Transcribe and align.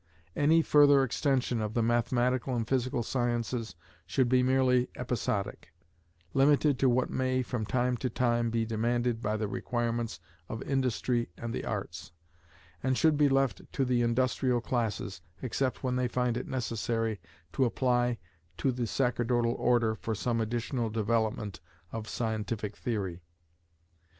Any 0.35 0.63
further 0.63 1.03
extension 1.03 1.61
of 1.61 1.75
the 1.75 1.83
mathematical 1.83 2.55
and 2.55 2.67
physical 2.67 3.03
sciences 3.03 3.75
should 4.07 4.27
be 4.29 4.41
merely 4.41 4.89
"episodic;" 4.95 5.73
limited 6.33 6.79
to 6.79 6.89
what 6.89 7.11
may 7.11 7.43
from 7.43 7.67
time 7.67 7.97
to 7.97 8.09
time 8.09 8.49
be 8.49 8.65
demanded 8.65 9.21
by 9.21 9.37
the 9.37 9.47
requirements 9.47 10.19
of 10.49 10.63
industry 10.63 11.29
and 11.37 11.53
the 11.53 11.65
arts; 11.65 12.13
and 12.81 12.97
should 12.97 13.15
be 13.15 13.29
left 13.29 13.61
to 13.73 13.85
the 13.85 14.01
industrial 14.01 14.59
classes, 14.59 15.21
except 15.43 15.83
when 15.83 15.97
they 15.97 16.07
find 16.07 16.35
it 16.35 16.47
necessary 16.47 17.21
to 17.53 17.65
apply 17.65 18.17
to 18.57 18.71
the 18.71 18.87
sacerdotal 18.87 19.53
order 19.53 19.93
for 19.93 20.15
some 20.15 20.41
additional 20.41 20.89
development 20.89 21.59
of 21.91 22.09
scientific 22.09 22.75
theory. 22.75 23.21